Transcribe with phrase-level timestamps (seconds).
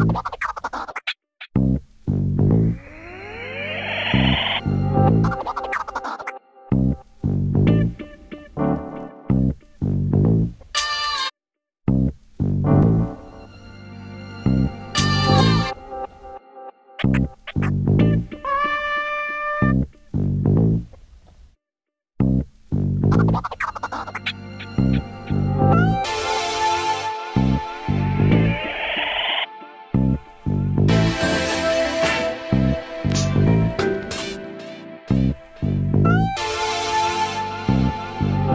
[0.00, 0.57] あ。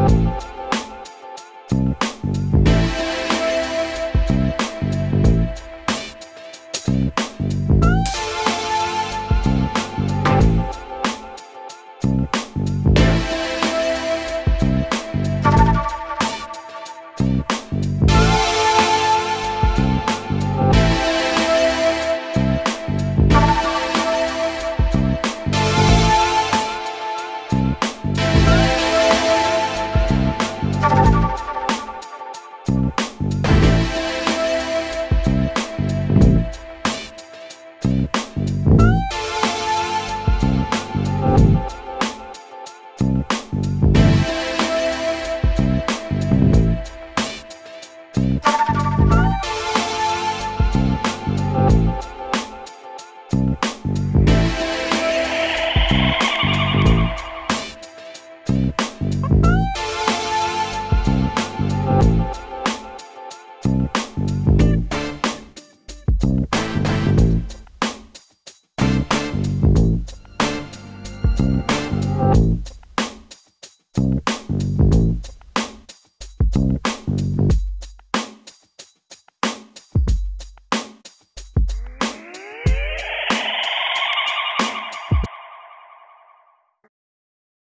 [0.09, 0.62] Thank